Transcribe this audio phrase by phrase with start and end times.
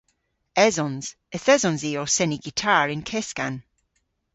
[0.65, 1.05] Esons.
[1.35, 3.55] Yth esons i ow seni gitar y'n keskan.